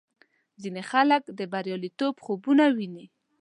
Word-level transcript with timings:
ځینې 0.61 0.81
خلک 0.91 1.23
د 1.37 1.39
بریالیتوب 1.51 2.15
خوبونه 2.25 2.65
ویني. 2.77 3.05